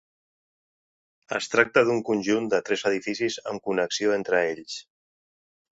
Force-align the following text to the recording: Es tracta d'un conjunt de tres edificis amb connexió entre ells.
Es 1.39 1.49
tracta 1.55 1.83
d'un 1.89 2.01
conjunt 2.09 2.49
de 2.55 2.63
tres 2.71 2.87
edificis 2.93 3.39
amb 3.53 3.67
connexió 3.69 4.19
entre 4.21 4.45
ells. 4.49 4.85